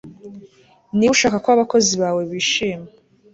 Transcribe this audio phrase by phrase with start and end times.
[0.95, 2.87] niba ushaka ko abakozi bawe bishima